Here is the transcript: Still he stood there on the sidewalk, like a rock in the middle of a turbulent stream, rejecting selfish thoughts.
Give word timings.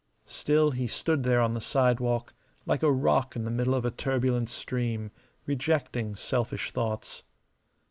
Still 0.25 0.71
he 0.71 0.87
stood 0.87 1.21
there 1.21 1.41
on 1.41 1.53
the 1.53 1.61
sidewalk, 1.61 2.33
like 2.65 2.81
a 2.81 2.91
rock 2.91 3.35
in 3.35 3.43
the 3.43 3.51
middle 3.51 3.75
of 3.75 3.85
a 3.85 3.91
turbulent 3.91 4.49
stream, 4.49 5.11
rejecting 5.45 6.15
selfish 6.15 6.71
thoughts. 6.71 7.21